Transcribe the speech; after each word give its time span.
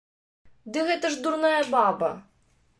Ды 0.77 0.85
гэта 0.87 1.05
ж 1.17 1.21
дурная 1.27 1.63
баба! 1.77 2.13